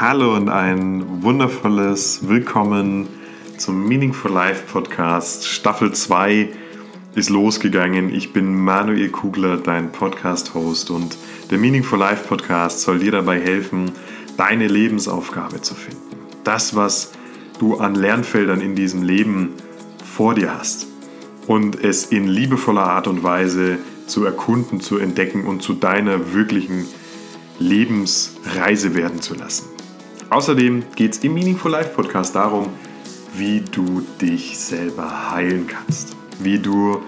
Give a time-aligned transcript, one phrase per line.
[0.00, 3.06] Hallo und ein wundervolles Willkommen
[3.58, 5.46] zum Meaningful Life Podcast.
[5.46, 6.48] Staffel 2
[7.14, 8.12] ist losgegangen.
[8.12, 11.16] Ich bin Manuel Kugler, dein Podcast-Host und
[11.52, 13.92] der Meaningful Life Podcast soll dir dabei helfen,
[14.36, 16.16] deine Lebensaufgabe zu finden.
[16.42, 17.12] Das, was
[17.60, 19.50] du an Lernfeldern in diesem Leben
[20.04, 20.88] vor dir hast
[21.46, 26.84] und es in liebevoller Art und Weise zu erkunden, zu entdecken und zu deiner wirklichen
[27.60, 29.73] Lebensreise werden zu lassen.
[30.34, 32.66] Außerdem geht es im Meaningful Life Podcast darum,
[33.36, 37.02] wie du dich selber heilen kannst, wie du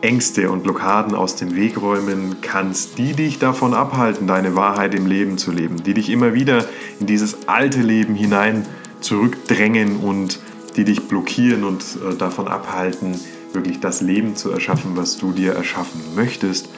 [0.00, 5.06] Ängste und Blockaden aus dem Weg räumen kannst, die dich davon abhalten, deine Wahrheit im
[5.06, 6.64] Leben zu leben, die dich immer wieder
[7.00, 8.64] in dieses alte Leben hinein
[9.00, 10.38] zurückdrängen und
[10.76, 13.18] die dich blockieren und äh, davon abhalten,
[13.54, 16.68] wirklich das Leben zu erschaffen, was du dir erschaffen möchtest.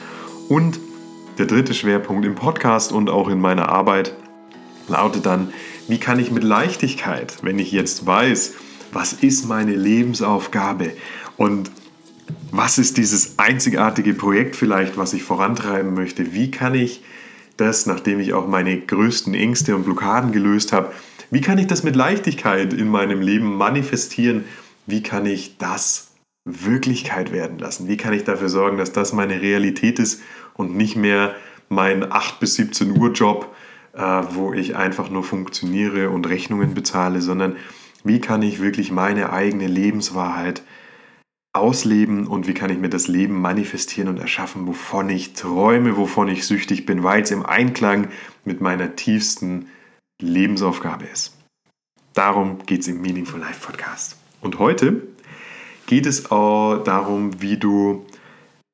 [0.47, 0.79] Und
[1.37, 4.15] der dritte Schwerpunkt im Podcast und auch in meiner Arbeit
[4.89, 5.53] lautet dann,
[5.87, 8.53] wie kann ich mit Leichtigkeit, wenn ich jetzt weiß,
[8.91, 10.91] was ist meine Lebensaufgabe
[11.37, 11.71] und
[12.51, 17.03] was ist dieses einzigartige Projekt vielleicht, was ich vorantreiben möchte, wie kann ich
[17.57, 20.91] das, nachdem ich auch meine größten Ängste und Blockaden gelöst habe,
[21.31, 24.45] wie kann ich das mit Leichtigkeit in meinem Leben manifestieren,
[24.87, 26.11] wie kann ich das
[26.45, 27.87] Wirklichkeit werden lassen?
[27.87, 30.21] Wie kann ich dafür sorgen, dass das meine Realität ist
[30.55, 31.35] und nicht mehr
[31.67, 33.55] mein 8 bis 17 Uhr Job,
[33.99, 37.57] wo ich einfach nur funktioniere und Rechnungen bezahle, sondern
[38.03, 40.63] wie kann ich wirklich meine eigene Lebenswahrheit
[41.51, 46.29] ausleben und wie kann ich mir das Leben manifestieren und erschaffen, wovon ich träume, wovon
[46.29, 48.07] ich süchtig bin, weil es im Einklang
[48.45, 49.67] mit meiner tiefsten
[50.21, 51.35] Lebensaufgabe ist.
[52.13, 54.17] Darum geht es im Meaningful Life Podcast.
[54.41, 55.07] Und heute
[55.87, 58.05] geht es auch darum, wie du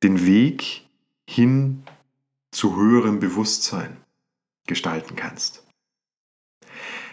[0.03, 0.83] den Weg
[1.27, 1.83] hin
[2.51, 3.97] zu höherem Bewusstsein
[4.67, 5.63] gestalten kannst.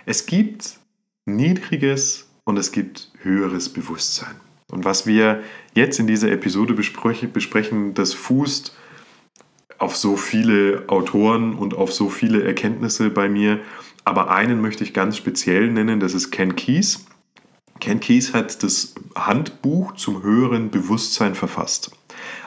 [0.06, 0.78] Es gibt
[1.26, 4.34] niedriges und es gibt höheres Bewusstsein.
[4.70, 5.42] Und was wir
[5.74, 8.74] jetzt in dieser Episode besprechen, das fußt
[9.78, 13.60] auf so viele Autoren und auf so viele Erkenntnisse bei mir.
[14.04, 17.06] Aber einen möchte ich ganz speziell nennen, das ist Ken Keyes.
[17.80, 21.90] Ken Keyes hat das Handbuch zum höheren Bewusstsein verfasst.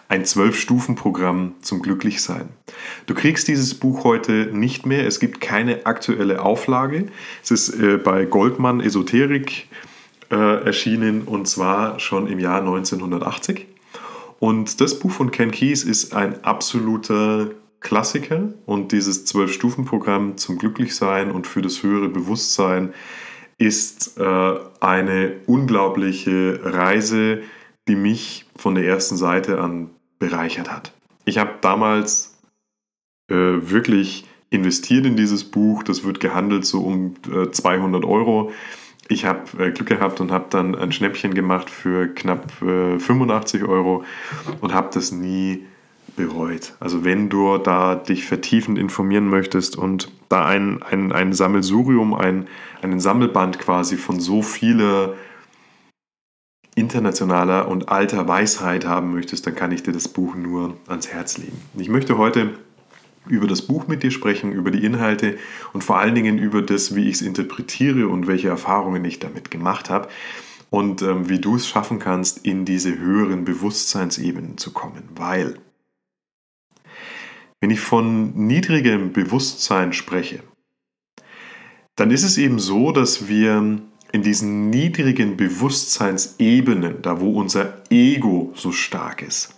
[0.07, 2.49] Ein Zwölf-Stufen-Programm zum Glücklichsein.
[3.05, 5.07] Du kriegst dieses Buch heute nicht mehr.
[5.07, 7.07] Es gibt keine aktuelle Auflage.
[7.43, 9.67] Es ist äh, bei Goldmann Esoterik
[10.31, 13.67] äh, erschienen und zwar schon im Jahr 1980.
[14.39, 21.31] Und das Buch von Ken Keyes ist ein absoluter Klassiker und dieses Zwölf-Stufen-Programm zum Glücklichsein
[21.31, 22.93] und für das höhere Bewusstsein
[23.57, 27.41] ist äh, eine unglaubliche Reise,
[27.87, 30.93] die mich von der ersten Seite an bereichert hat.
[31.25, 32.37] Ich habe damals
[33.29, 35.83] äh, wirklich investiert in dieses Buch.
[35.83, 38.51] Das wird gehandelt so um äh, 200 Euro.
[39.07, 43.65] Ich habe äh, Glück gehabt und habe dann ein Schnäppchen gemacht für knapp 85 äh,
[43.65, 44.03] Euro
[44.61, 45.65] und habe das nie
[46.15, 46.73] bereut.
[46.79, 52.47] Also wenn du da dich vertiefend informieren möchtest und da ein, ein, ein Sammelsurium, ein,
[52.81, 55.13] einen Sammelband quasi von so vieler
[56.75, 61.37] internationaler und alter Weisheit haben möchtest, dann kann ich dir das Buch nur ans Herz
[61.37, 61.59] legen.
[61.77, 62.59] Ich möchte heute
[63.27, 65.37] über das Buch mit dir sprechen, über die Inhalte
[65.73, 69.49] und vor allen Dingen über das, wie ich es interpretiere und welche Erfahrungen ich damit
[69.49, 70.09] gemacht habe
[70.69, 75.03] und ähm, wie du es schaffen kannst, in diese höheren Bewusstseinsebenen zu kommen.
[75.15, 75.57] Weil
[77.61, 80.43] wenn ich von niedrigem Bewusstsein spreche,
[81.95, 83.79] dann ist es eben so, dass wir
[84.15, 89.53] in diesen niedrigen Bewusstseinsebenen, da wo unser Ego so stark ist,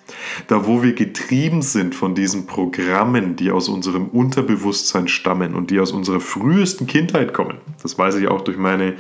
[0.48, 5.80] da wo wir getrieben sind von diesen Programmen, die aus unserem Unterbewusstsein stammen und die
[5.80, 8.96] aus unserer frühesten Kindheit kommen, das weiß ich auch durch meine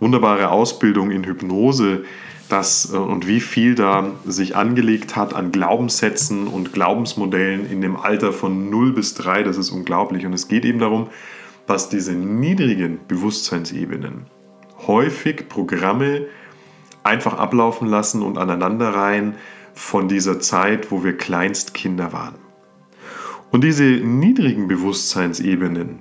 [0.00, 2.04] wunderbare Ausbildung in Hypnose,
[2.48, 7.96] das äh, und wie viel da sich angelegt hat an Glaubenssätzen und Glaubensmodellen in dem
[7.96, 10.26] Alter von 0 bis 3, das ist unglaublich.
[10.26, 11.08] Und es geht eben darum,
[11.66, 14.26] dass diese niedrigen Bewusstseinsebenen
[14.86, 16.26] häufig Programme
[17.02, 19.34] einfach ablaufen lassen und aneinanderreihen
[19.74, 22.34] von dieser Zeit, wo wir Kleinstkinder waren.
[23.52, 26.00] Und diese niedrigen Bewusstseinsebenen,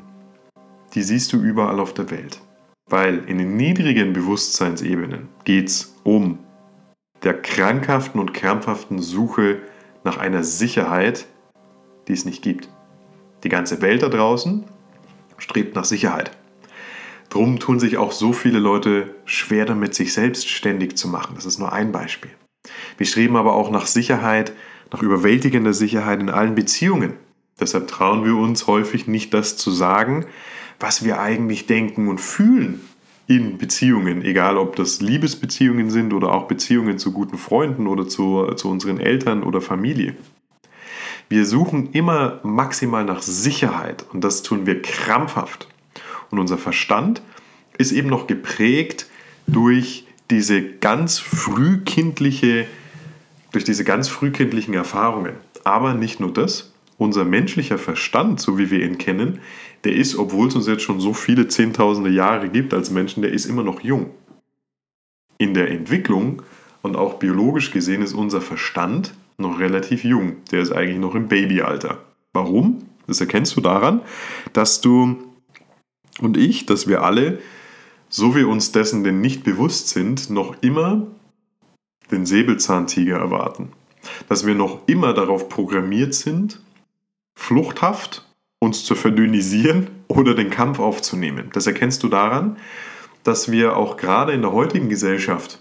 [0.93, 2.41] die siehst du überall auf der Welt.
[2.87, 6.39] Weil in den niedrigen Bewusstseinsebenen geht es um
[7.23, 9.59] der krankhaften und krampfhaften Suche
[10.03, 11.25] nach einer Sicherheit,
[12.07, 12.69] die es nicht gibt.
[13.43, 14.63] Die ganze Welt da draußen
[15.37, 16.31] strebt nach Sicherheit.
[17.29, 21.33] Drum tun sich auch so viele Leute schwer damit, sich selbstständig zu machen.
[21.35, 22.31] Das ist nur ein Beispiel.
[22.97, 24.53] Wir streben aber auch nach Sicherheit,
[24.91, 27.13] nach überwältigender Sicherheit in allen Beziehungen.
[27.59, 30.25] Deshalb trauen wir uns häufig nicht das zu sagen,
[30.79, 32.81] was wir eigentlich denken und fühlen
[33.27, 38.53] in Beziehungen, egal ob das Liebesbeziehungen sind oder auch Beziehungen zu guten Freunden oder zu,
[38.55, 40.15] zu unseren Eltern oder Familie.
[41.27, 45.67] Wir suchen immer maximal nach Sicherheit und das tun wir krampfhaft.
[46.31, 47.21] Und unser Verstand
[47.77, 49.07] ist eben noch geprägt
[49.47, 52.65] durch diese ganz frühkindliche,
[53.51, 55.33] durch diese ganz frühkindlichen Erfahrungen.
[55.63, 59.39] Aber nicht nur das, unser menschlicher Verstand, so wie wir ihn kennen,
[59.83, 63.31] der ist, obwohl es uns jetzt schon so viele Zehntausende Jahre gibt als Menschen, der
[63.31, 64.09] ist immer noch jung.
[65.37, 66.41] In der Entwicklung
[66.81, 70.37] und auch biologisch gesehen ist unser Verstand noch relativ jung.
[70.51, 71.99] Der ist eigentlich noch im Babyalter.
[72.33, 72.83] Warum?
[73.07, 74.01] Das erkennst du daran,
[74.53, 75.17] dass du
[76.19, 77.39] und ich, dass wir alle,
[78.09, 81.07] so wir uns dessen denn nicht bewusst sind, noch immer
[82.11, 83.71] den Säbelzahntiger erwarten.
[84.29, 86.61] Dass wir noch immer darauf programmiert sind,
[87.35, 88.25] fluchthaft
[88.59, 91.49] uns zu verdünnisieren oder den Kampf aufzunehmen.
[91.53, 92.57] Das erkennst du daran,
[93.23, 95.59] dass wir auch gerade in der heutigen Gesellschaft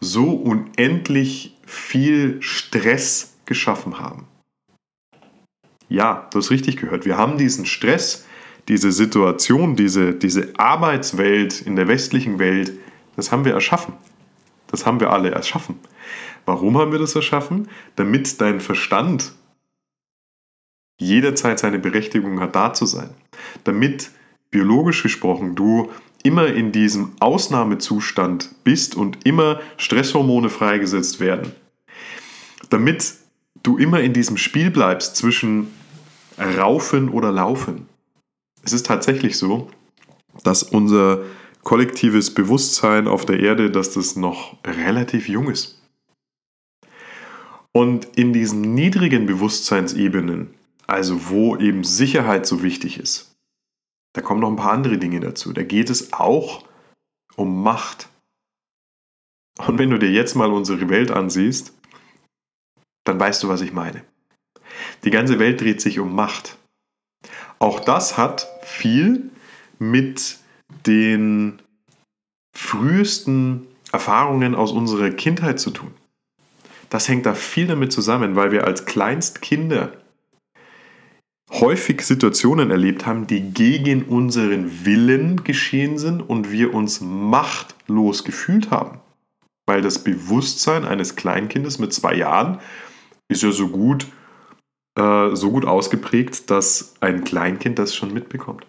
[0.00, 4.26] so unendlich viel Stress geschaffen haben.
[5.88, 7.04] Ja, du hast richtig gehört.
[7.04, 8.26] Wir haben diesen Stress,
[8.68, 12.72] diese Situation, diese, diese Arbeitswelt in der westlichen Welt,
[13.16, 13.94] das haben wir erschaffen.
[14.68, 15.78] Das haben wir alle erschaffen.
[16.44, 17.68] Warum haben wir das erschaffen?
[17.94, 19.32] Damit dein Verstand
[20.98, 23.10] jederzeit seine Berechtigung hat, da zu sein.
[23.64, 24.10] Damit,
[24.50, 25.90] biologisch gesprochen, du
[26.22, 31.52] immer in diesem Ausnahmezustand bist und immer Stresshormone freigesetzt werden.
[32.70, 33.14] Damit
[33.62, 35.68] du immer in diesem Spiel bleibst zwischen
[36.38, 37.88] Raufen oder Laufen.
[38.66, 39.70] Es ist tatsächlich so,
[40.42, 41.22] dass unser
[41.62, 45.80] kollektives Bewusstsein auf der Erde, dass das noch relativ jung ist.
[47.72, 50.52] Und in diesen niedrigen Bewusstseinsebenen,
[50.88, 53.36] also wo eben Sicherheit so wichtig ist,
[54.14, 55.52] da kommen noch ein paar andere Dinge dazu.
[55.52, 56.64] Da geht es auch
[57.36, 58.08] um Macht.
[59.64, 61.72] Und wenn du dir jetzt mal unsere Welt ansiehst,
[63.04, 64.04] dann weißt du, was ich meine.
[65.04, 66.58] Die ganze Welt dreht sich um Macht.
[67.58, 69.30] Auch das hat viel
[69.78, 70.38] mit
[70.86, 71.60] den
[72.56, 75.92] frühesten Erfahrungen aus unserer Kindheit zu tun.
[76.90, 79.92] Das hängt da viel damit zusammen, weil wir als Kleinstkinder
[81.50, 88.70] häufig Situationen erlebt haben, die gegen unseren Willen geschehen sind und wir uns machtlos gefühlt
[88.70, 89.00] haben.
[89.66, 92.58] Weil das Bewusstsein eines Kleinkindes mit zwei Jahren
[93.28, 94.06] ist ja so gut,
[94.96, 98.66] äh, so gut ausgeprägt, dass ein Kleinkind das schon mitbekommt.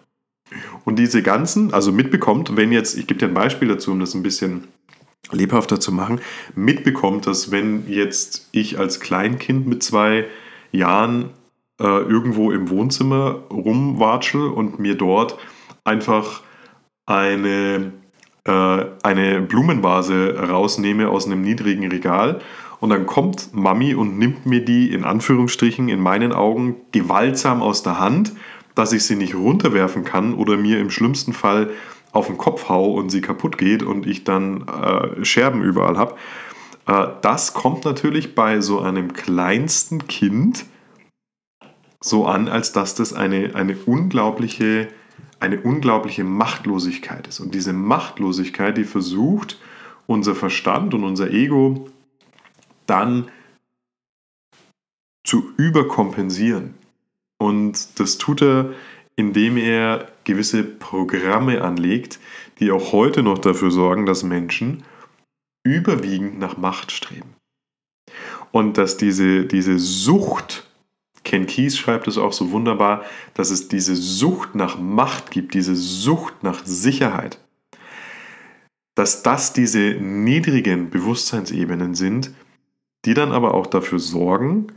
[0.84, 4.14] Und diese ganzen, also mitbekommt, wenn jetzt, ich gebe dir ein Beispiel dazu, um das
[4.14, 4.68] ein bisschen
[5.30, 6.20] lebhafter zu machen,
[6.54, 10.26] mitbekommt, dass wenn jetzt ich als Kleinkind mit zwei
[10.72, 11.30] Jahren
[11.80, 15.38] äh, irgendwo im Wohnzimmer rumwatschel und mir dort
[15.84, 16.42] einfach
[17.06, 17.92] eine,
[18.44, 22.40] äh, eine Blumenvase rausnehme aus einem niedrigen Regal
[22.80, 27.82] und dann kommt Mami und nimmt mir die in Anführungsstrichen in meinen Augen gewaltsam aus
[27.82, 28.32] der Hand,
[28.74, 31.70] dass ich sie nicht runterwerfen kann oder mir im schlimmsten Fall
[32.12, 36.14] auf den Kopf hau und sie kaputt geht und ich dann äh, Scherben überall habe.
[36.86, 40.64] Äh, das kommt natürlich bei so einem kleinsten Kind
[42.00, 44.88] so an, als dass das eine, eine, unglaubliche,
[45.40, 47.40] eine unglaubliche Machtlosigkeit ist.
[47.40, 49.58] Und diese Machtlosigkeit, die versucht
[50.06, 51.88] unser Verstand und unser Ego
[52.88, 53.30] dann
[55.24, 56.74] zu überkompensieren.
[57.38, 58.72] Und das tut er,
[59.16, 62.18] indem er gewisse Programme anlegt,
[62.58, 64.84] die auch heute noch dafür sorgen, dass Menschen
[65.64, 67.34] überwiegend nach Macht streben.
[68.52, 70.68] Und dass diese, diese Sucht
[71.28, 73.04] Ken Keyes schreibt es auch so wunderbar,
[73.34, 77.38] dass es diese Sucht nach Macht gibt, diese Sucht nach Sicherheit.
[78.94, 82.32] Dass das diese niedrigen Bewusstseinsebenen sind,
[83.04, 84.68] die dann aber auch dafür sorgen,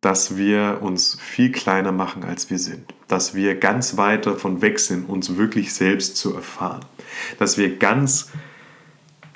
[0.00, 2.94] dass wir uns viel kleiner machen, als wir sind.
[3.08, 6.84] Dass wir ganz weit davon weg sind, uns wirklich selbst zu erfahren.
[7.38, 8.30] Dass wir ganz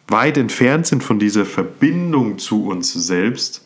[0.09, 3.65] weit entfernt sind von dieser Verbindung zu uns selbst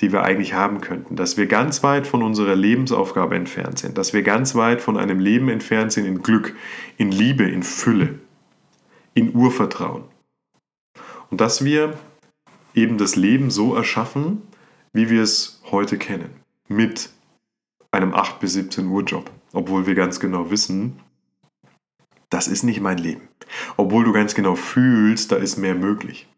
[0.00, 4.12] die wir eigentlich haben könnten, dass wir ganz weit von unserer Lebensaufgabe entfernt sind, dass
[4.12, 6.54] wir ganz weit von einem Leben entfernt sind in Glück,
[6.96, 8.18] in Liebe, in Fülle,
[9.14, 10.04] in Urvertrauen.
[11.30, 11.94] Und dass wir
[12.74, 14.42] eben das Leben so erschaffen,
[14.92, 16.30] wie wir es heute kennen,
[16.68, 17.10] mit
[17.90, 21.00] einem 8 bis 17 Uhr Job, obwohl wir ganz genau wissen,
[22.28, 23.28] das ist nicht mein Leben.
[23.76, 26.28] Obwohl du ganz genau fühlst, da ist mehr möglich.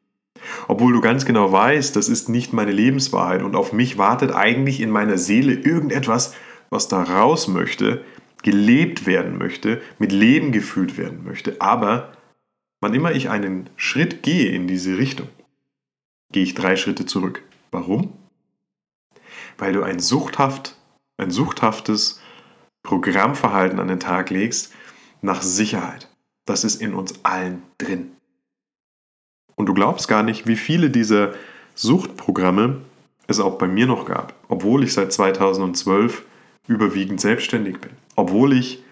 [0.66, 4.80] Obwohl du ganz genau weißt, das ist nicht meine Lebenswahrheit und auf mich wartet eigentlich
[4.80, 6.34] in meiner Seele irgendetwas
[6.72, 8.02] was da raus möchte,
[8.42, 11.60] gelebt werden möchte, mit Leben gefüllt werden möchte.
[11.60, 12.12] Aber
[12.80, 15.28] wann immer ich einen Schritt gehe in diese Richtung,
[16.32, 17.42] gehe ich drei Schritte zurück.
[17.70, 18.12] Warum?
[19.58, 20.76] Weil du ein suchthaft,
[21.18, 22.20] ein suchthaftes
[22.82, 24.72] Programmverhalten an den Tag legst
[25.20, 26.08] nach Sicherheit.
[26.46, 28.12] Das ist in uns allen drin.
[29.54, 31.34] Und du glaubst gar nicht, wie viele dieser
[31.74, 32.80] Suchtprogramme
[33.28, 36.24] es auch bei mir noch gab, obwohl ich seit 2012
[36.66, 38.82] überwiegend selbstständig bin, obwohl ich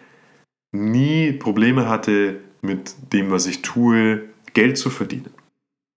[0.72, 5.34] nie Probleme hatte mit dem, was ich tue, Geld zu verdienen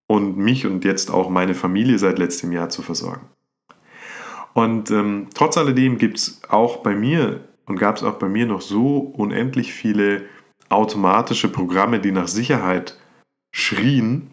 [0.08, 3.28] und mich und jetzt auch meine Familie seit letztem Jahr zu versorgen.
[4.54, 8.46] Und ähm, trotz alledem gibt es auch bei mir und gab es auch bei mir
[8.46, 10.26] noch so unendlich viele
[10.70, 12.98] automatische Programme, die nach Sicherheit
[13.52, 14.30] schrien,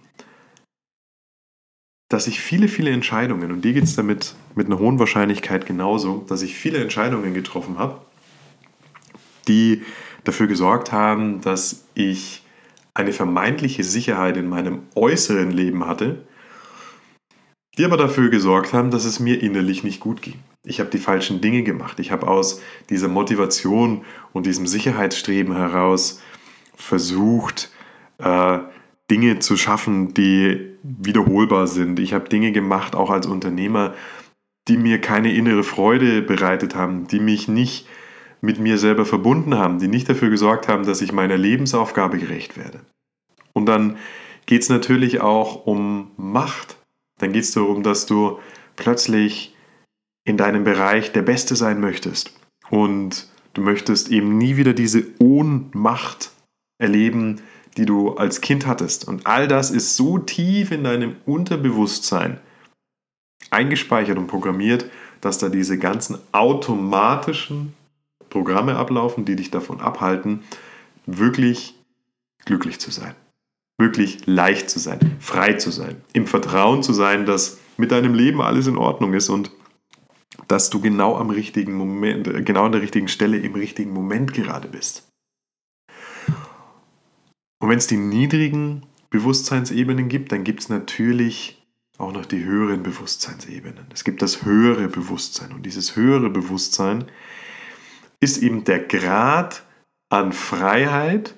[2.09, 6.25] dass ich viele, viele Entscheidungen, und dir geht es damit mit einer hohen Wahrscheinlichkeit genauso,
[6.29, 8.01] dass ich viele Entscheidungen getroffen habe,
[9.47, 9.83] die
[10.25, 12.43] dafür gesorgt haben, dass ich
[13.01, 16.25] eine vermeintliche Sicherheit in meinem äußeren Leben hatte,
[17.79, 20.37] die aber dafür gesorgt haben, dass es mir innerlich nicht gut ging.
[20.65, 21.99] Ich habe die falschen Dinge gemacht.
[21.99, 26.21] Ich habe aus dieser Motivation und diesem Sicherheitsstreben heraus
[26.75, 27.71] versucht,
[28.19, 28.59] äh,
[29.11, 31.99] Dinge zu schaffen, die wiederholbar sind.
[31.99, 33.95] Ich habe Dinge gemacht, auch als Unternehmer,
[34.69, 37.87] die mir keine innere Freude bereitet haben, die mich nicht
[38.41, 42.57] mit mir selber verbunden haben, die nicht dafür gesorgt haben, dass ich meiner Lebensaufgabe gerecht
[42.57, 42.81] werde.
[43.53, 43.97] Und dann
[44.47, 46.77] geht es natürlich auch um Macht.
[47.19, 48.39] Dann geht es darum, dass du
[48.77, 49.55] plötzlich
[50.25, 52.33] in deinem Bereich der Beste sein möchtest.
[52.71, 56.31] Und du möchtest eben nie wieder diese Ohnmacht
[56.79, 57.41] erleben,
[57.77, 59.07] die du als Kind hattest.
[59.07, 62.39] Und all das ist so tief in deinem Unterbewusstsein
[63.51, 64.87] eingespeichert und programmiert,
[65.21, 67.75] dass da diese ganzen automatischen
[68.31, 70.43] Programme ablaufen, die dich davon abhalten,
[71.07, 71.75] wirklich
[72.45, 73.15] glücklich zu sein.
[73.79, 78.43] Wirklich leicht zu sein, frei zu sein, im Vertrauen zu sein, dass mit deinem Leben
[78.43, 79.51] alles in Ordnung ist und
[80.49, 84.69] dass du genau am richtigen Moment, genau an der richtigen Stelle im richtigen Moment gerade
[84.69, 85.09] bist.
[87.59, 91.63] Und wenn es die niedrigen Bewusstseinsebenen gibt, dann gibt es natürlich
[91.99, 93.87] auch noch die höheren Bewusstseinsebenen.
[93.93, 95.53] Es gibt das höhere Bewusstsein.
[95.53, 97.05] Und dieses höhere Bewusstsein
[98.21, 99.65] ist eben der Grad
[100.09, 101.35] an Freiheit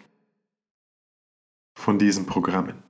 [1.75, 2.83] von diesen Programmen.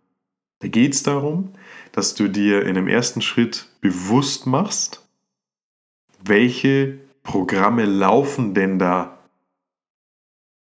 [0.60, 1.52] Da geht es darum,
[1.92, 5.06] dass du dir in dem ersten Schritt bewusst machst,
[6.24, 9.18] welche Programme laufen denn da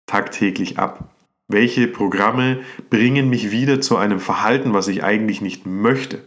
[0.07, 1.15] tagtäglich ab.
[1.49, 6.23] Welche Programme bringen mich wieder zu einem Verhalten, was ich eigentlich nicht möchte?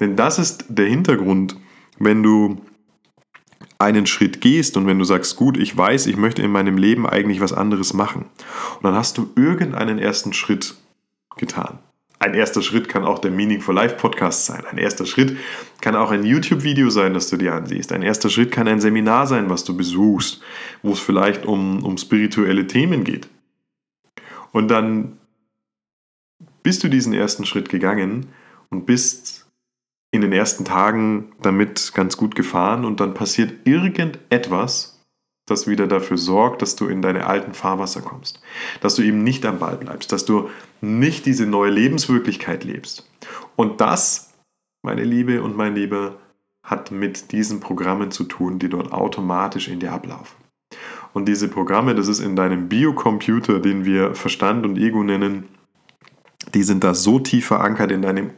[0.00, 1.56] Denn das ist der Hintergrund,
[1.98, 2.60] wenn du
[3.78, 7.06] einen Schritt gehst und wenn du sagst, gut, ich weiß, ich möchte in meinem Leben
[7.06, 8.26] eigentlich was anderes machen.
[8.76, 10.74] Und dann hast du irgendeinen ersten Schritt
[11.36, 11.78] getan.
[12.20, 14.64] Ein erster Schritt kann auch der Meaning for Life Podcast sein.
[14.68, 15.36] Ein erster Schritt
[15.80, 17.92] kann auch ein YouTube-Video sein, das du dir ansiehst.
[17.92, 20.42] Ein erster Schritt kann ein Seminar sein, was du besuchst,
[20.82, 23.28] wo es vielleicht um, um spirituelle Themen geht.
[24.50, 25.18] Und dann
[26.64, 28.26] bist du diesen ersten Schritt gegangen
[28.68, 29.47] und bist
[30.10, 34.98] in den ersten Tagen damit ganz gut gefahren und dann passiert irgendetwas,
[35.46, 38.40] das wieder dafür sorgt, dass du in deine alten Fahrwasser kommst,
[38.80, 40.50] dass du eben nicht am Ball bleibst, dass du
[40.80, 43.10] nicht diese neue Lebenswirklichkeit lebst.
[43.56, 44.34] Und das,
[44.82, 46.18] meine Liebe und mein Lieber,
[46.62, 50.36] hat mit diesen Programmen zu tun, die dort automatisch in dir ablaufen.
[51.14, 55.48] Und diese Programme, das ist in deinem Biocomputer, den wir Verstand und Ego nennen,
[56.54, 58.30] die sind da so tief verankert in deinem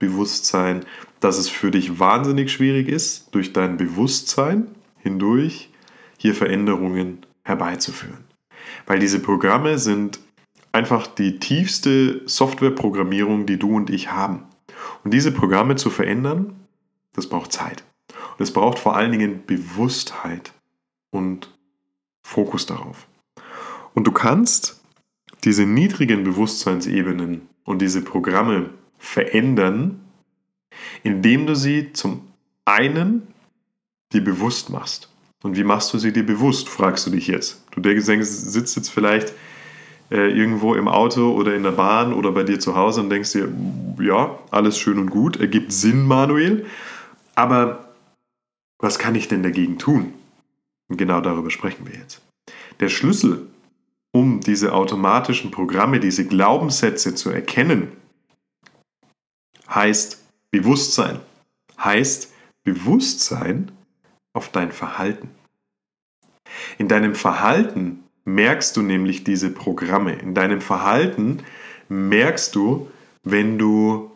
[0.00, 0.86] Unterbewusstsein,
[1.20, 5.68] dass es für dich wahnsinnig schwierig ist, durch dein Bewusstsein hindurch
[6.16, 8.24] hier Veränderungen herbeizuführen.
[8.86, 10.18] Weil diese Programme sind
[10.72, 14.44] einfach die tiefste Softwareprogrammierung, die du und ich haben.
[15.04, 16.54] Und diese Programme zu verändern,
[17.12, 17.84] das braucht Zeit.
[18.38, 20.52] Und es braucht vor allen Dingen Bewusstheit
[21.10, 21.52] und
[22.22, 23.06] Fokus darauf.
[23.92, 24.80] Und du kannst
[25.44, 30.00] diese niedrigen Bewusstseinsebenen und diese Programme verändern,
[31.02, 32.22] indem du sie zum
[32.64, 33.26] einen
[34.12, 35.08] dir bewusst machst.
[35.42, 37.64] Und wie machst du sie dir bewusst, fragst du dich jetzt.
[37.72, 39.32] Du denkst, sitzt jetzt vielleicht
[40.10, 43.32] äh, irgendwo im Auto oder in der Bahn oder bei dir zu Hause und denkst
[43.32, 43.48] dir,
[43.98, 46.66] ja, alles schön und gut, ergibt Sinn, Manuel,
[47.34, 47.90] aber
[48.78, 50.12] was kann ich denn dagegen tun?
[50.88, 52.22] Und genau darüber sprechen wir jetzt.
[52.80, 53.46] Der Schlüssel,
[54.12, 57.92] um diese automatischen Programme, diese Glaubenssätze zu erkennen,
[59.70, 61.20] heißt Bewusstsein.
[61.78, 62.32] Heißt
[62.64, 63.72] Bewusstsein
[64.32, 65.30] auf dein Verhalten.
[66.78, 70.14] In deinem Verhalten merkst du nämlich diese Programme.
[70.14, 71.42] In deinem Verhalten
[71.88, 72.90] merkst du,
[73.22, 74.10] wenn du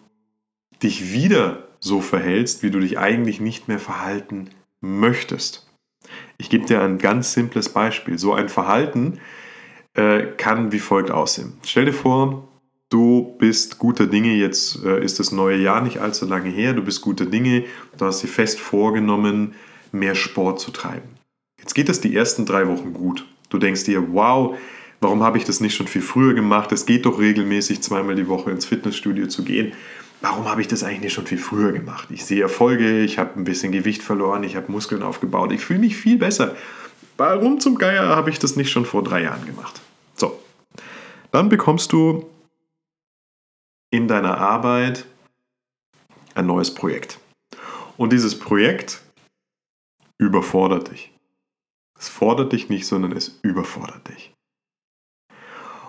[0.82, 5.70] dich wieder so verhältst, wie du dich eigentlich nicht mehr verhalten möchtest.
[6.38, 8.18] Ich gebe dir ein ganz simples Beispiel.
[8.18, 9.20] So ein Verhalten
[9.94, 11.54] äh, kann wie folgt aussehen.
[11.64, 12.49] Stell dir vor,
[12.90, 16.82] du bist guter Dinge, jetzt äh, ist das neue Jahr nicht allzu lange her, du
[16.82, 17.64] bist guter Dinge,
[17.98, 19.54] du hast dir fest vorgenommen,
[19.92, 21.08] mehr Sport zu treiben.
[21.58, 23.26] Jetzt geht es die ersten drei Wochen gut.
[23.48, 24.56] Du denkst dir, wow,
[25.00, 26.72] warum habe ich das nicht schon viel früher gemacht?
[26.72, 29.72] Es geht doch regelmäßig zweimal die Woche ins Fitnessstudio zu gehen.
[30.20, 32.08] Warum habe ich das eigentlich nicht schon viel früher gemacht?
[32.10, 35.80] Ich sehe Erfolge, ich habe ein bisschen Gewicht verloren, ich habe Muskeln aufgebaut, ich fühle
[35.80, 36.54] mich viel besser.
[37.16, 39.80] Warum zum Geier habe ich das nicht schon vor drei Jahren gemacht?
[40.16, 40.38] So,
[41.30, 42.26] dann bekommst du
[43.94, 45.06] in deiner Arbeit
[46.34, 47.20] ein neues Projekt.
[47.96, 49.02] Und dieses Projekt
[50.18, 51.12] überfordert dich.
[51.96, 54.34] Es fordert dich nicht, sondern es überfordert dich.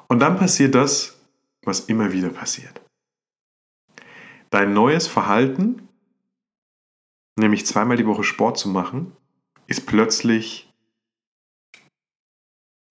[0.07, 1.19] Und dann passiert das,
[1.63, 2.79] was immer wieder passiert.
[4.51, 5.89] Dein neues Verhalten,
[7.39, 9.17] nämlich zweimal die Woche Sport zu machen,
[9.65, 10.64] ist plötzlich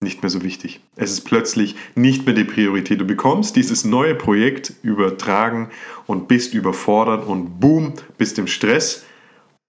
[0.05, 0.79] nicht mehr so wichtig.
[0.95, 3.01] Es ist plötzlich nicht mehr die Priorität.
[3.01, 5.69] Du bekommst dieses neue Projekt übertragen
[6.05, 9.03] und bist überfordert und boom, bist im Stress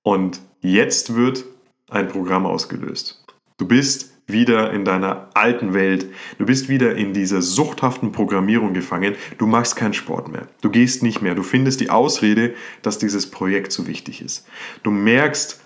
[0.03, 1.45] und jetzt wird
[1.91, 3.25] ein Programm ausgelöst.
[3.59, 6.07] Du bist wieder in deiner alten Welt.
[6.39, 9.15] Du bist wieder in dieser suchthaften Programmierung gefangen.
[9.39, 10.49] Du machst keinen Sport mehr.
[10.63, 11.35] Du gehst nicht mehr.
[11.35, 14.47] Du findest die Ausrede, dass dieses Projekt so wichtig ist.
[14.83, 15.61] Du merkst,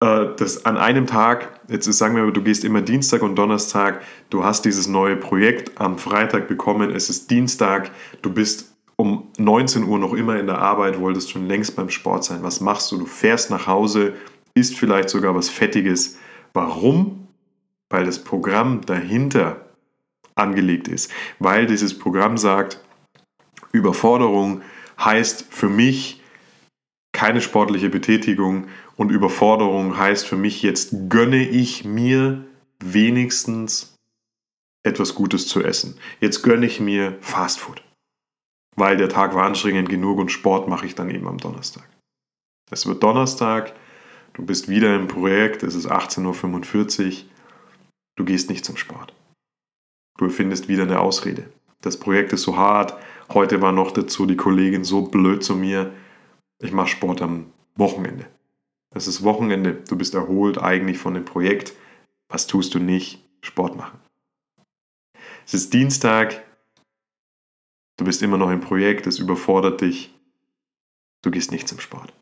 [0.00, 4.44] äh, dass an einem Tag, jetzt sagen wir, du gehst immer Dienstag und Donnerstag, du
[4.44, 7.90] hast dieses neue Projekt am Freitag bekommen, es ist Dienstag,
[8.22, 12.24] du bist um 19 Uhr noch immer in der Arbeit, wolltest schon längst beim Sport
[12.24, 12.42] sein.
[12.42, 12.98] Was machst du?
[12.98, 14.14] Du fährst nach Hause,
[14.54, 16.18] isst vielleicht sogar was Fettiges
[16.52, 17.28] Warum?
[17.90, 19.66] Weil das Programm dahinter
[20.34, 21.10] angelegt ist.
[21.38, 22.82] Weil dieses Programm sagt,
[23.72, 24.62] Überforderung
[24.98, 26.22] heißt für mich
[27.18, 32.44] keine sportliche Betätigung und Überforderung heißt für mich, jetzt gönne ich mir
[32.78, 33.96] wenigstens
[34.84, 35.98] etwas Gutes zu essen.
[36.20, 37.82] Jetzt gönne ich mir Fastfood.
[38.76, 41.88] Weil der Tag war anstrengend genug und Sport mache ich dann eben am Donnerstag.
[42.70, 43.74] Es wird Donnerstag,
[44.38, 47.12] Du bist wieder im Projekt, es ist 18.45 Uhr,
[48.16, 49.12] du gehst nicht zum Sport.
[50.16, 51.50] Du findest wieder eine Ausrede.
[51.82, 52.94] Das Projekt ist so hart,
[53.30, 55.92] heute war noch dazu die Kollegin so blöd zu mir,
[56.60, 58.26] ich mache Sport am Wochenende.
[58.94, 61.72] Es ist Wochenende, du bist erholt eigentlich von dem Projekt.
[62.28, 63.22] Was tust du nicht?
[63.42, 64.00] Sport machen.
[65.46, 66.44] Es ist Dienstag,
[67.96, 70.12] du bist immer noch im Projekt, es überfordert dich,
[71.22, 72.12] du gehst nicht zum Sport.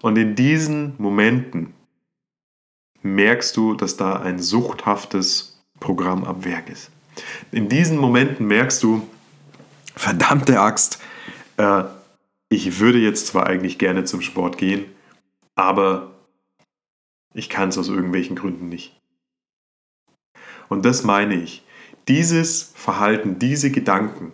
[0.00, 1.74] Und in diesen Momenten
[3.02, 6.90] merkst du, dass da ein suchthaftes Programm am Werk ist.
[7.50, 9.06] In diesen Momenten merkst du,
[9.94, 10.98] verdammte Axt,
[11.56, 11.84] äh,
[12.52, 14.84] ich würde jetzt zwar eigentlich gerne zum Sport gehen,
[15.54, 16.12] aber
[17.32, 19.00] ich kann es aus irgendwelchen Gründen nicht.
[20.68, 21.64] Und das meine ich.
[22.08, 24.32] Dieses Verhalten, diese Gedanken,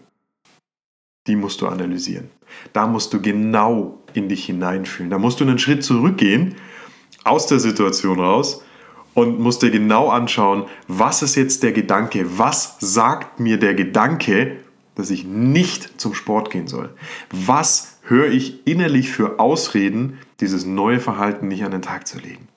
[1.28, 2.30] die musst du analysieren.
[2.72, 5.10] Da musst du genau in dich hineinfühlen.
[5.10, 6.56] Da musst du einen Schritt zurückgehen
[7.22, 8.64] aus der Situation raus
[9.14, 12.38] und musst dir genau anschauen, was ist jetzt der Gedanke?
[12.38, 14.56] Was sagt mir der Gedanke,
[14.96, 16.90] dass ich nicht zum Sport gehen soll?
[17.30, 22.48] Was höre ich innerlich für Ausreden, dieses neue Verhalten nicht an den Tag zu legen?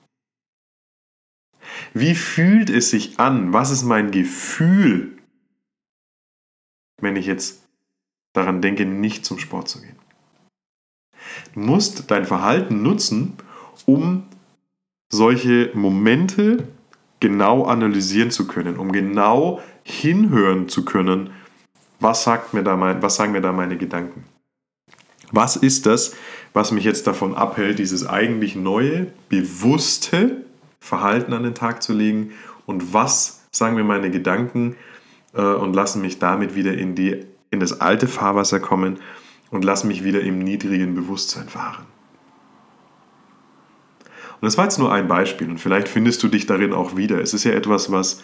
[1.94, 3.52] Wie fühlt es sich an?
[3.52, 5.18] Was ist mein Gefühl,
[7.00, 7.66] wenn ich jetzt
[8.32, 9.96] daran denke, nicht zum Sport zu gehen?
[11.54, 13.34] Du musst dein Verhalten nutzen,
[13.86, 14.24] um
[15.10, 16.68] solche Momente
[17.20, 21.30] genau analysieren zu können, um genau hinhören zu können,
[22.00, 24.24] was, sagt mir da mein, was sagen mir da meine Gedanken.
[25.32, 26.14] Was ist das,
[26.52, 30.42] was mich jetzt davon abhält, dieses eigentlich neue, bewusste
[30.78, 32.32] Verhalten an den Tag zu legen
[32.66, 34.76] und was sagen mir meine Gedanken
[35.34, 38.98] äh, und lassen mich damit wieder in, die, in das alte Fahrwasser kommen
[39.50, 41.86] und lass mich wieder im niedrigen Bewusstsein fahren.
[44.00, 47.20] Und das war jetzt nur ein Beispiel und vielleicht findest du dich darin auch wieder.
[47.20, 48.22] Es ist ja etwas, was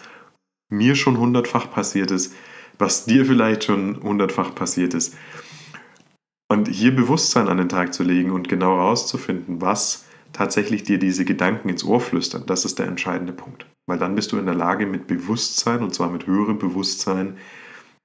[0.67, 2.35] mir schon hundertfach passiert ist,
[2.77, 5.15] was dir vielleicht schon hundertfach passiert ist.
[6.51, 11.23] Und hier Bewusstsein an den Tag zu legen und genau herauszufinden, was tatsächlich dir diese
[11.23, 13.67] Gedanken ins Ohr flüstern, das ist der entscheidende Punkt.
[13.87, 17.37] Weil dann bist du in der Lage, mit Bewusstsein, und zwar mit höherem Bewusstsein,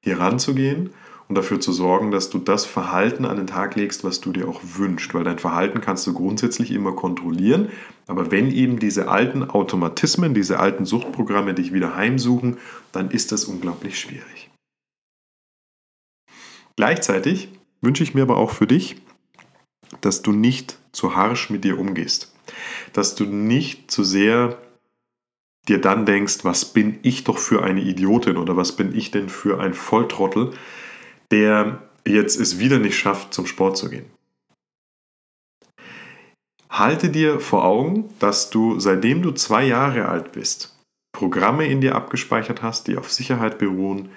[0.03, 0.91] hier ranzugehen
[1.29, 4.47] und dafür zu sorgen, dass du das Verhalten an den Tag legst, was du dir
[4.47, 5.15] auch wünschst.
[5.15, 7.71] Weil dein Verhalten kannst du grundsätzlich immer kontrollieren.
[8.07, 12.59] Aber wenn eben diese alten Automatismen, diese alten Suchtprogramme dich wieder heimsuchen,
[12.93, 14.51] dann ist das unglaublich schwierig.
[16.77, 17.49] Gleichzeitig
[17.85, 18.97] wünsche ich mir aber auch für dich,
[20.01, 22.33] dass du nicht zu harsch mit dir umgehst.
[22.93, 24.59] Dass du nicht zu sehr
[25.69, 29.29] dir dann denkst, was bin ich doch für eine Idiotin oder was bin ich denn
[29.29, 30.53] für ein Volltrottel,
[31.31, 34.07] der jetzt es wieder nicht schafft, zum Sport zu gehen.
[36.69, 40.77] Halte dir vor Augen, dass du, seitdem du zwei Jahre alt bist,
[41.13, 44.11] Programme in dir abgespeichert hast, die auf Sicherheit beruhen,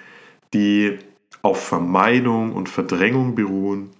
[0.52, 0.98] die
[1.42, 3.90] auf Vermeidung und Verdrängung beruhen,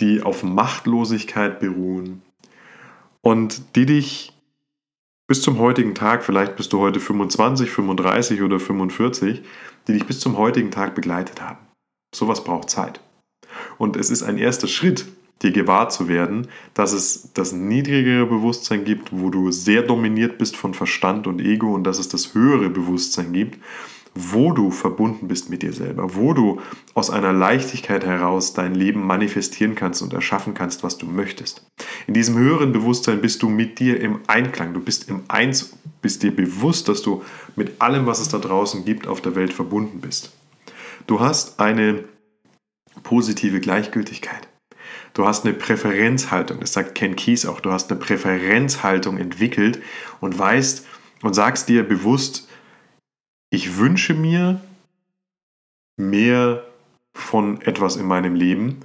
[0.00, 2.22] die auf Machtlosigkeit beruhen
[3.22, 4.32] und die dich
[5.26, 9.42] bis zum heutigen Tag, vielleicht bist du heute 25, 35 oder 45,
[9.86, 11.58] die dich bis zum heutigen Tag begleitet haben.
[12.12, 13.00] Sowas braucht Zeit.
[13.78, 15.06] Und es ist ein erster Schritt,
[15.42, 20.56] dir gewahr zu werden, dass es das niedrigere Bewusstsein gibt, wo du sehr dominiert bist
[20.56, 23.58] von Verstand und Ego und dass es das höhere Bewusstsein gibt,
[24.14, 26.60] wo du verbunden bist mit dir selber, wo du
[26.94, 31.64] aus einer Leichtigkeit heraus dein Leben manifestieren kannst und erschaffen kannst, was du möchtest.
[32.06, 36.22] In diesem höheren Bewusstsein bist du mit dir im Einklang, du bist im Eins, bist
[36.22, 37.22] dir bewusst, dass du
[37.56, 40.32] mit allem, was es da draußen gibt, auf der Welt verbunden bist.
[41.06, 42.04] Du hast eine
[43.02, 44.48] positive Gleichgültigkeit.
[45.14, 49.80] Du hast eine Präferenzhaltung, das sagt Ken Keys auch, du hast eine Präferenzhaltung entwickelt
[50.20, 50.86] und weißt
[51.22, 52.48] und sagst dir bewusst,
[53.50, 54.60] ich wünsche mir
[55.96, 56.64] mehr
[57.12, 58.78] von etwas in meinem Leben.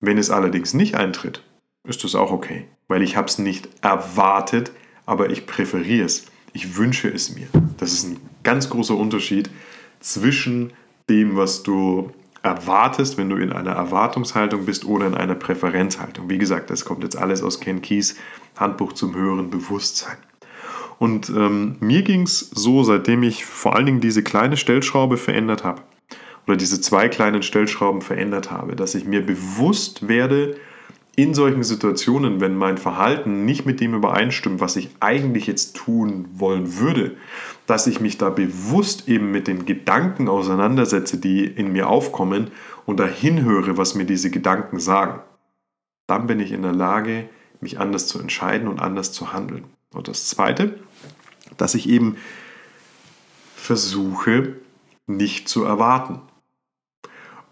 [0.00, 1.42] Wenn es allerdings nicht eintritt,
[1.84, 4.72] ist das auch okay, weil ich habe es nicht erwartet,
[5.06, 6.26] aber ich präferiere es.
[6.52, 7.48] Ich wünsche es mir.
[7.78, 9.50] Das ist ein ganz großer Unterschied
[10.00, 10.72] zwischen
[11.08, 16.28] dem, was du erwartest, wenn du in einer Erwartungshaltung bist oder in einer Präferenzhaltung.
[16.28, 18.16] Wie gesagt, das kommt jetzt alles aus Ken Keys
[18.56, 20.18] Handbuch zum höheren Bewusstsein.
[20.98, 25.64] Und ähm, mir ging es so, seitdem ich vor allen Dingen diese kleine Stellschraube verändert
[25.64, 25.82] habe,
[26.46, 30.56] oder diese zwei kleinen Stellschrauben verändert habe, dass ich mir bewusst werde,
[31.14, 36.26] in solchen Situationen, wenn mein Verhalten nicht mit dem übereinstimmt, was ich eigentlich jetzt tun
[36.32, 37.16] wollen würde,
[37.66, 42.50] dass ich mich da bewusst eben mit den Gedanken auseinandersetze, die in mir aufkommen
[42.86, 45.20] und dahin höre, was mir diese Gedanken sagen.
[46.06, 47.28] Dann bin ich in der Lage,
[47.60, 49.64] mich anders zu entscheiden und anders zu handeln.
[49.92, 50.78] Und das Zweite,
[51.56, 52.16] dass ich eben
[53.56, 54.56] versuche,
[55.06, 56.20] nicht zu erwarten.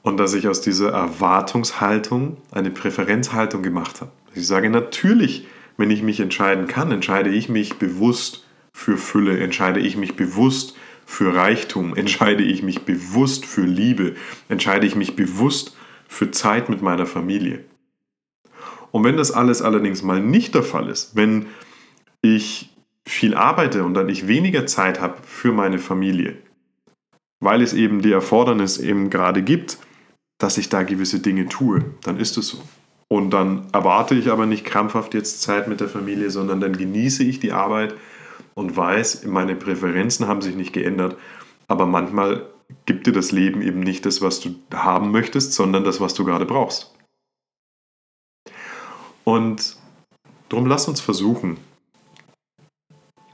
[0.03, 4.11] Und dass ich aus dieser Erwartungshaltung eine Präferenzhaltung gemacht habe.
[4.35, 9.81] Ich sage natürlich, wenn ich mich entscheiden kann, entscheide ich mich bewusst für Fülle, entscheide
[9.81, 10.74] ich mich bewusst
[11.05, 14.14] für Reichtum, entscheide ich mich bewusst für Liebe,
[14.48, 15.76] entscheide ich mich bewusst
[16.09, 17.64] für Zeit mit meiner Familie.
[18.90, 21.46] Und wenn das alles allerdings mal nicht der Fall ist, wenn
[22.22, 22.70] ich
[23.06, 26.37] viel arbeite und dann ich weniger Zeit habe für meine Familie,
[27.40, 29.78] weil es eben die Erfordernis eben gerade gibt,
[30.38, 32.62] dass ich da gewisse Dinge tue, dann ist es so.
[33.09, 37.24] Und dann erwarte ich aber nicht krampfhaft jetzt Zeit mit der Familie, sondern dann genieße
[37.24, 37.94] ich die Arbeit
[38.54, 41.16] und weiß, meine Präferenzen haben sich nicht geändert,
[41.66, 42.46] aber manchmal
[42.87, 46.24] gibt dir das Leben eben nicht das, was du haben möchtest, sondern das, was du
[46.24, 46.94] gerade brauchst.
[49.24, 49.76] Und
[50.48, 51.59] darum lass uns versuchen,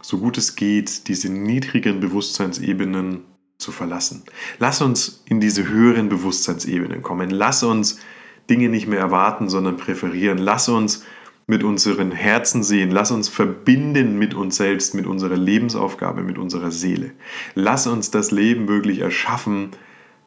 [0.06, 3.24] so gut es geht, diese niedrigen Bewusstseinsebenen
[3.58, 4.22] zu verlassen.
[4.60, 7.30] Lass uns in diese höheren Bewusstseinsebenen kommen.
[7.30, 7.98] Lass uns
[8.48, 10.38] Dinge nicht mehr erwarten, sondern präferieren.
[10.38, 11.04] Lass uns
[11.48, 12.92] mit unseren Herzen sehen.
[12.92, 17.10] Lass uns verbinden mit uns selbst, mit unserer Lebensaufgabe, mit unserer Seele.
[17.56, 19.70] Lass uns das Leben wirklich erschaffen,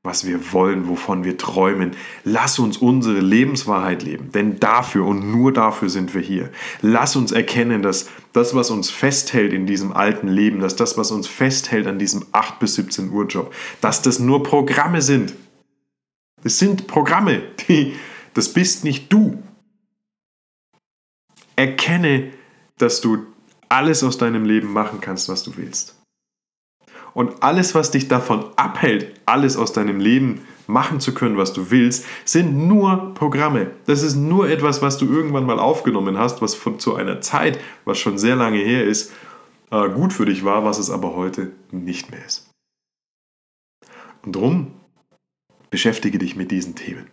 [0.03, 1.91] was wir wollen, wovon wir träumen.
[2.23, 6.51] Lass uns unsere Lebenswahrheit leben, denn dafür und nur dafür sind wir hier.
[6.81, 11.11] Lass uns erkennen, dass das, was uns festhält in diesem alten Leben, dass das, was
[11.11, 15.33] uns festhält an diesem 8 bis 17 Uhr Job, dass das nur Programme sind.
[16.43, 17.95] Es sind Programme, die,
[18.33, 19.43] das bist nicht du.
[21.57, 22.31] Erkenne,
[22.77, 23.25] dass du
[23.67, 25.98] alles aus deinem Leben machen kannst, was du willst.
[27.19, 31.69] Und alles, was dich davon abhält, alles aus deinem Leben machen zu können, was du
[31.69, 33.71] willst, sind nur Programme.
[33.87, 37.59] Das ist nur etwas, was du irgendwann mal aufgenommen hast, was von, zu einer Zeit,
[37.83, 39.11] was schon sehr lange her ist,
[39.69, 42.49] äh, gut für dich war, was es aber heute nicht mehr ist.
[44.23, 44.67] Und darum
[45.71, 47.07] beschäftige dich mit diesen Themen.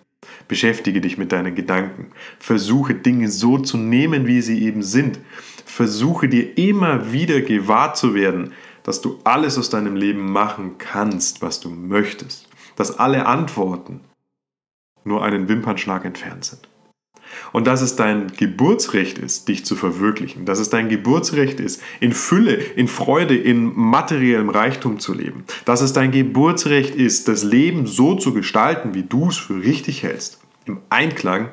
[0.47, 2.13] Beschäftige dich mit deinen Gedanken.
[2.39, 5.19] Versuche Dinge so zu nehmen, wie sie eben sind.
[5.65, 8.53] Versuche dir immer wieder gewahr zu werden,
[8.87, 12.49] dass du alles aus deinem Leben machen kannst, was du möchtest.
[12.77, 14.01] Dass alle Antworten
[15.03, 16.69] nur einen Wimpernschlag entfernt sind.
[17.53, 22.13] Und dass es dein Geburtsrecht ist, dich zu verwirklichen, dass es dein Geburtsrecht ist, in
[22.13, 27.89] Fülle, in Freude, in materiellem Reichtum zu leben, dass es dein Geburtsrecht ist, das Leben
[27.89, 31.49] so zu gestalten, wie du es für richtig hältst, im Einklang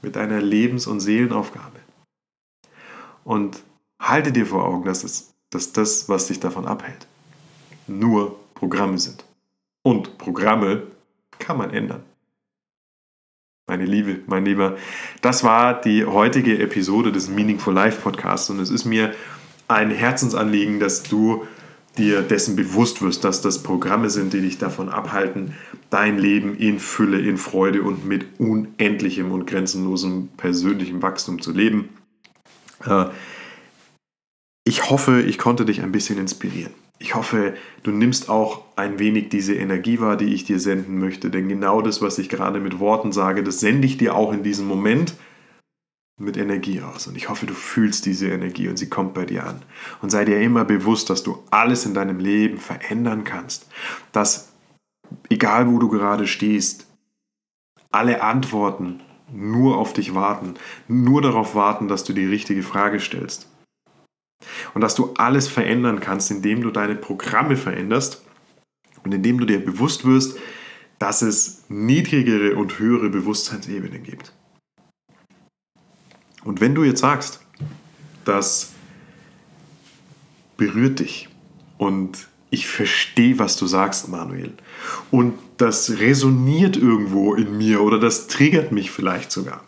[0.00, 1.80] mit deiner Lebens- und Seelenaufgabe.
[3.24, 3.62] Und
[4.00, 7.06] halte dir vor Augen, dass, es, dass das, was dich davon abhält,
[7.86, 9.24] nur Programme sind.
[9.82, 10.82] Und Programme
[11.38, 12.02] kann man ändern.
[13.66, 14.76] Meine Liebe, mein Lieber,
[15.20, 19.14] das war die heutige Episode des Meaningful Life Podcasts und es ist mir
[19.68, 21.46] ein Herzensanliegen, dass du
[21.98, 25.54] dir dessen bewusst wirst, dass das Programme sind, die dich davon abhalten,
[25.90, 31.90] dein Leben in Fülle, in Freude und mit unendlichem und grenzenlosem persönlichem Wachstum zu leben.
[32.86, 33.06] Äh,
[34.68, 36.74] ich hoffe, ich konnte dich ein bisschen inspirieren.
[36.98, 37.54] Ich hoffe,
[37.84, 41.30] du nimmst auch ein wenig diese Energie wahr, die ich dir senden möchte.
[41.30, 44.42] Denn genau das, was ich gerade mit Worten sage, das sende ich dir auch in
[44.42, 45.14] diesem Moment
[46.20, 47.06] mit Energie aus.
[47.06, 49.62] Und ich hoffe, du fühlst diese Energie und sie kommt bei dir an.
[50.02, 53.70] Und sei dir immer bewusst, dass du alles in deinem Leben verändern kannst.
[54.12, 54.52] Dass,
[55.30, 56.86] egal wo du gerade stehst,
[57.90, 59.00] alle Antworten
[59.32, 60.54] nur auf dich warten,
[60.88, 63.48] nur darauf warten, dass du die richtige Frage stellst.
[64.74, 68.22] Und dass du alles verändern kannst, indem du deine Programme veränderst
[69.04, 70.38] und indem du dir bewusst wirst,
[70.98, 74.32] dass es niedrigere und höhere Bewusstseinsebenen gibt.
[76.44, 77.40] Und wenn du jetzt sagst,
[78.24, 78.72] das
[80.56, 81.28] berührt dich
[81.76, 84.54] und ich verstehe, was du sagst, Manuel,
[85.10, 89.62] und das resoniert irgendwo in mir oder das triggert mich vielleicht sogar.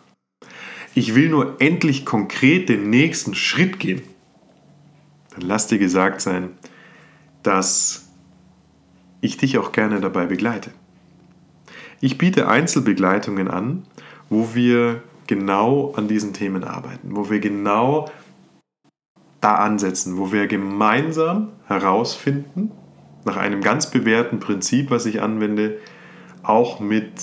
[0.93, 4.01] Ich will nur endlich konkret den nächsten Schritt gehen
[5.31, 6.51] dann lass dir gesagt sein,
[7.43, 8.09] dass
[9.21, 10.71] ich dich auch gerne dabei begleite.
[11.99, 13.83] Ich biete Einzelbegleitungen an,
[14.29, 18.09] wo wir genau an diesen Themen arbeiten, wo wir genau
[19.39, 22.71] da ansetzen, wo wir gemeinsam herausfinden,
[23.25, 25.77] nach einem ganz bewährten Prinzip, was ich anwende,
[26.43, 27.13] auch mit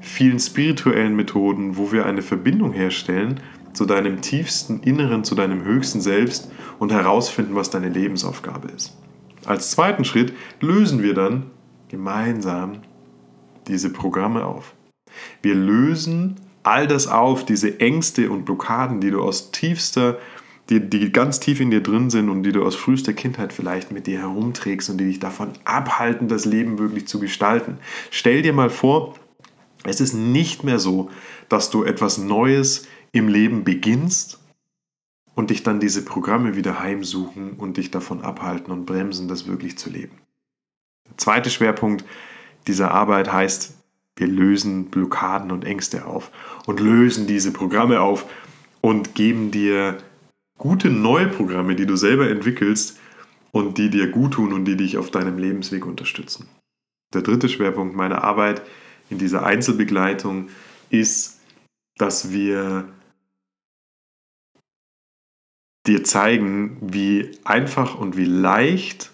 [0.00, 3.40] vielen spirituellen Methoden, wo wir eine Verbindung herstellen
[3.72, 8.96] zu deinem tiefsten Inneren, zu deinem höchsten Selbst und herausfinden, was deine Lebensaufgabe ist.
[9.44, 11.50] Als zweiten Schritt lösen wir dann
[11.88, 12.82] gemeinsam
[13.66, 14.74] diese Programme auf.
[15.42, 20.18] Wir lösen all das auf, diese Ängste und Blockaden, die du aus tiefster,
[20.68, 23.90] die, die ganz tief in dir drin sind und die du aus frühester Kindheit vielleicht
[23.90, 27.78] mit dir herumträgst und die dich davon abhalten, das Leben wirklich zu gestalten.
[28.10, 29.14] Stell dir mal vor,
[29.84, 31.10] es ist nicht mehr so,
[31.48, 34.40] dass du etwas Neues im Leben beginnst
[35.34, 39.78] und dich dann diese Programme wieder heimsuchen und dich davon abhalten und bremsen, das wirklich
[39.78, 40.18] zu leben.
[41.08, 42.04] Der zweite Schwerpunkt
[42.66, 43.74] dieser Arbeit heißt,
[44.16, 46.30] wir lösen Blockaden und Ängste auf
[46.66, 48.26] und lösen diese Programme auf
[48.80, 49.98] und geben dir
[50.58, 52.98] gute neue Programme, die du selber entwickelst
[53.52, 56.46] und die dir gut tun und die dich auf deinem Lebensweg unterstützen.
[57.14, 58.62] Der dritte Schwerpunkt meiner Arbeit
[59.10, 60.48] in dieser Einzelbegleitung
[60.90, 61.40] ist,
[61.96, 62.88] dass wir
[65.86, 69.10] dir zeigen, wie einfach und wie leicht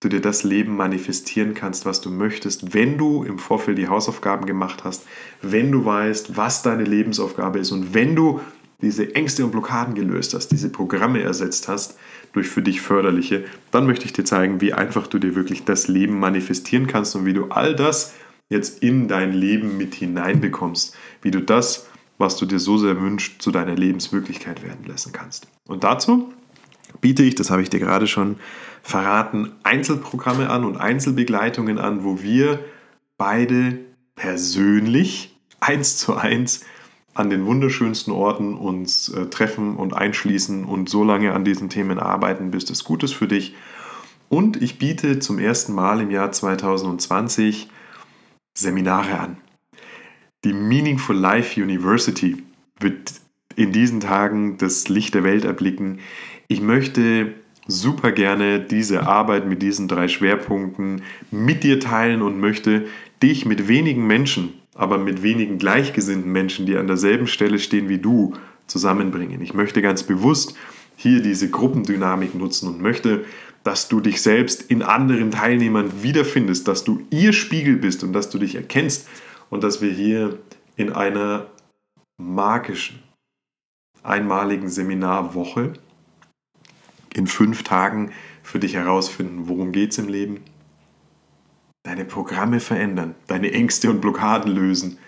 [0.00, 4.46] du dir das Leben manifestieren kannst, was du möchtest, wenn du im Vorfeld die Hausaufgaben
[4.46, 5.06] gemacht hast,
[5.42, 8.40] wenn du weißt, was deine Lebensaufgabe ist und wenn du
[8.82, 11.98] diese Ängste und Blockaden gelöst hast, diese Programme ersetzt hast
[12.32, 15.88] durch für dich förderliche, dann möchte ich dir zeigen, wie einfach du dir wirklich das
[15.88, 18.14] Leben manifestieren kannst und wie du all das
[18.50, 23.42] jetzt in dein Leben mit hineinbekommst, wie du das was du dir so sehr wünschst,
[23.42, 25.48] zu deiner Lebenswirklichkeit werden lassen kannst.
[25.66, 26.32] Und dazu
[27.00, 28.36] biete ich, das habe ich dir gerade schon
[28.82, 32.60] verraten, Einzelprogramme an und Einzelbegleitungen an, wo wir
[33.18, 33.78] beide
[34.14, 36.64] persönlich eins zu eins
[37.14, 41.98] an den wunderschönsten Orten uns äh, treffen und einschließen und so lange an diesen Themen
[41.98, 43.54] arbeiten, bis das gut ist für dich.
[44.28, 47.68] Und ich biete zum ersten Mal im Jahr 2020
[48.56, 49.36] Seminare an.
[50.46, 52.36] Die Meaningful Life University
[52.78, 53.14] wird
[53.56, 55.98] in diesen Tagen das Licht der Welt erblicken.
[56.46, 57.34] Ich möchte
[57.66, 62.86] super gerne diese Arbeit mit diesen drei Schwerpunkten mit dir teilen und möchte
[63.20, 67.98] dich mit wenigen Menschen, aber mit wenigen gleichgesinnten Menschen, die an derselben Stelle stehen wie
[67.98, 68.34] du,
[68.68, 69.42] zusammenbringen.
[69.42, 70.54] Ich möchte ganz bewusst
[70.94, 73.24] hier diese Gruppendynamik nutzen und möchte,
[73.64, 78.30] dass du dich selbst in anderen Teilnehmern wiederfindest, dass du ihr Spiegel bist und dass
[78.30, 79.08] du dich erkennst
[79.50, 80.38] und dass wir hier
[80.76, 81.46] in einer
[82.18, 83.02] magischen,
[84.02, 85.74] einmaligen Seminarwoche
[87.14, 90.42] in fünf Tagen für dich herausfinden, worum geht es im Leben,
[91.82, 94.98] deine Programme verändern, deine Ängste und Blockaden lösen,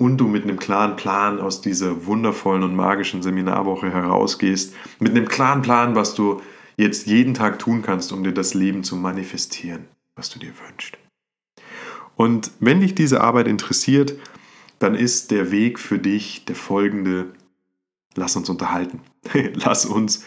[0.00, 5.26] und du mit einem klaren Plan aus dieser wundervollen und magischen Seminarwoche herausgehst, mit einem
[5.26, 6.40] klaren Plan, was du
[6.76, 10.96] jetzt jeden Tag tun kannst, um dir das Leben zu manifestieren, was du dir wünschst.
[12.18, 14.14] Und wenn dich diese Arbeit interessiert,
[14.80, 17.26] dann ist der Weg für dich der folgende.
[18.16, 19.00] Lass uns unterhalten.
[19.54, 20.26] Lass uns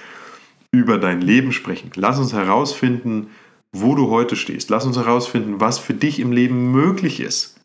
[0.71, 1.91] über dein Leben sprechen.
[1.95, 3.27] Lass uns herausfinden,
[3.73, 4.69] wo du heute stehst.
[4.69, 7.59] Lass uns herausfinden, was für dich im Leben möglich ist.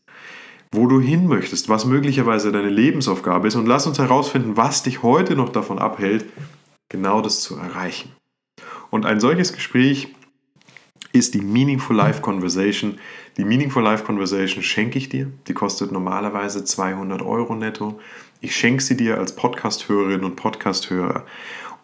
[0.72, 3.54] Wo du hin möchtest, was möglicherweise deine Lebensaufgabe ist.
[3.54, 6.24] Und lass uns herausfinden, was dich heute noch davon abhält,
[6.88, 8.10] genau das zu erreichen.
[8.90, 10.08] Und ein solches Gespräch
[11.12, 12.98] ist die Meaningful Life Conversation.
[13.36, 15.30] Die Meaningful Life Conversation schenke ich dir.
[15.46, 18.00] Die kostet normalerweise 200 Euro netto.
[18.40, 21.26] Ich schenke sie dir als Podcast-Hörerin und Podcast-Hörer.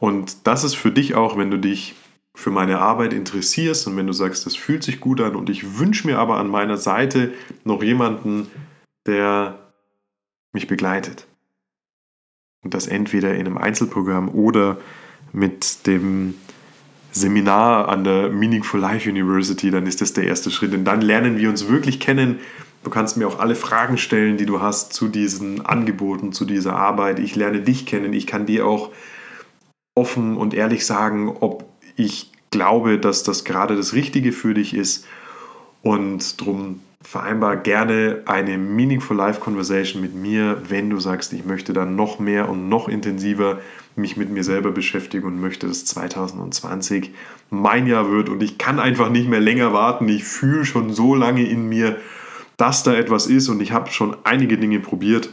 [0.00, 1.94] Und das ist für dich auch, wenn du dich
[2.34, 5.78] für meine Arbeit interessierst und wenn du sagst, das fühlt sich gut an und ich
[5.78, 7.34] wünsche mir aber an meiner Seite
[7.64, 8.48] noch jemanden,
[9.06, 9.58] der
[10.52, 11.26] mich begleitet.
[12.64, 14.78] Und das entweder in einem Einzelprogramm oder
[15.32, 16.34] mit dem
[17.12, 20.72] Seminar an der Meaningful Life University, dann ist das der erste Schritt.
[20.72, 22.40] Denn dann lernen wir uns wirklich kennen.
[22.82, 26.74] Du kannst mir auch alle Fragen stellen, die du hast zu diesen Angeboten, zu dieser
[26.74, 27.20] Arbeit.
[27.20, 28.12] Ich lerne dich kennen.
[28.12, 28.90] Ich kann dir auch
[29.94, 31.64] offen und ehrlich sagen, ob
[31.96, 35.06] ich glaube, dass das gerade das Richtige für dich ist.
[35.82, 41.72] Und darum vereinbar gerne eine Meaningful Life Conversation mit mir, wenn du sagst, ich möchte
[41.72, 43.58] dann noch mehr und noch intensiver
[43.96, 47.10] mich mit mir selber beschäftigen und möchte, dass 2020
[47.50, 50.08] mein Jahr wird und ich kann einfach nicht mehr länger warten.
[50.08, 51.98] Ich fühle schon so lange in mir,
[52.56, 55.30] dass da etwas ist und ich habe schon einige Dinge probiert.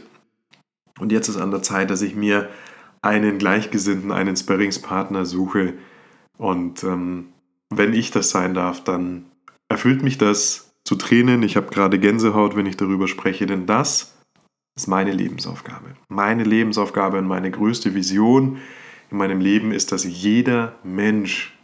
[0.98, 2.48] Und jetzt ist an der Zeit, dass ich mir
[3.02, 5.74] einen Gleichgesinnten, einen Sparringspartner suche.
[6.36, 7.28] Und ähm,
[7.70, 9.24] wenn ich das sein darf, dann
[9.68, 11.42] erfüllt mich das zu Tränen.
[11.42, 14.19] Ich habe gerade Gänsehaut, wenn ich darüber spreche, denn das
[14.76, 15.94] ist meine Lebensaufgabe.
[16.08, 18.58] Meine Lebensaufgabe und meine größte Vision
[19.10, 21.56] in meinem Leben ist, dass jeder Mensch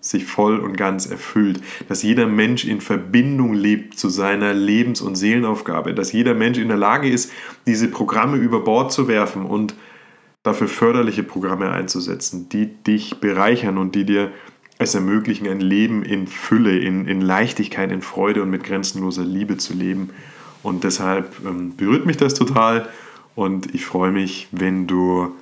[0.00, 5.16] sich voll und ganz erfüllt, dass jeder Mensch in Verbindung lebt zu seiner Lebens- und
[5.16, 7.32] Seelenaufgabe, dass jeder Mensch in der Lage ist,
[7.66, 9.74] diese Programme über Bord zu werfen und
[10.42, 14.30] dafür förderliche Programme einzusetzen, die dich bereichern und die dir
[14.78, 19.56] es ermöglichen, ein Leben in Fülle, in, in Leichtigkeit, in Freude und mit grenzenloser Liebe
[19.56, 20.10] zu leben.
[20.64, 22.88] Und deshalb ähm, berührt mich das total
[23.36, 25.32] und ich freue mich, wenn du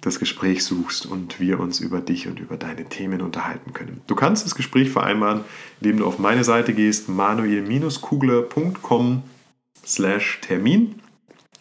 [0.00, 4.00] das Gespräch suchst und wir uns über dich und über deine Themen unterhalten können.
[4.06, 5.42] Du kannst das Gespräch vereinbaren,
[5.80, 9.22] indem du auf meine Seite gehst, manuel-kugler.com
[9.84, 10.94] slash Termin.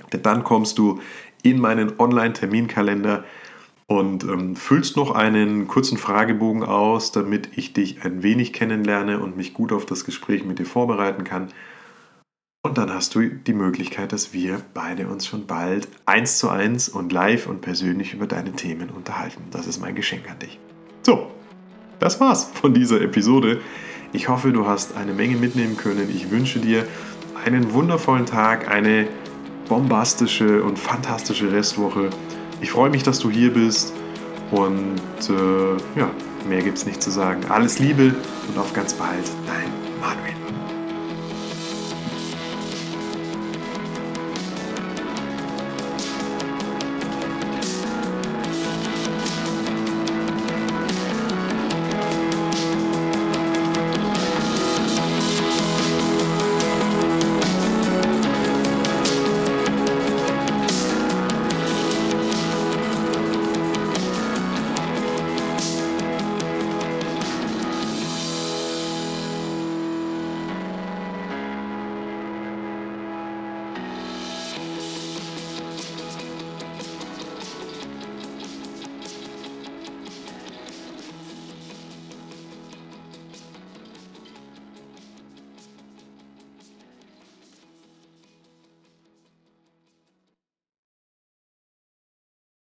[0.10, 1.02] Dann kommst du
[1.44, 3.26] in meinen Online-Terminkalender
[3.88, 9.36] und ähm, füllst noch einen kurzen Fragebogen aus, damit ich dich ein wenig kennenlerne und
[9.36, 11.50] mich gut auf das Gespräch mit dir vorbereiten kann.
[12.64, 16.90] Und dann hast du die Möglichkeit, dass wir beide uns schon bald eins zu eins
[16.90, 19.42] und live und persönlich über deine Themen unterhalten.
[19.50, 20.60] Das ist mein Geschenk an dich.
[21.02, 21.32] So,
[22.00, 23.62] das war's von dieser Episode.
[24.14, 26.08] Ich hoffe, du hast eine Menge mitnehmen können.
[26.14, 26.86] Ich wünsche dir
[27.44, 29.08] einen wundervollen Tag, eine
[29.68, 32.12] bombastische und fantastische Restwoche.
[32.62, 33.92] Ich freue mich, dass du hier bist
[34.52, 36.12] und äh, ja,
[36.48, 37.42] mehr gibt's nicht zu sagen.
[37.50, 38.14] Alles Liebe
[38.50, 40.41] und auf ganz bald, dein Manuel.